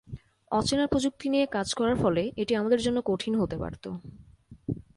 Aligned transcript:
অচেনা 0.51 0.85
প্রযুক্তি 0.87 1.27
নিয়ে 1.29 1.45
কাজ 1.45 1.67
করার 1.73 1.95
ফলে 1.95 2.23
এটি 2.37 2.53
আমাদের 2.55 2.79
জন্য 2.81 2.97
কঠিন 3.05 3.33
হতে 3.35 3.55
পারত। 3.57 3.85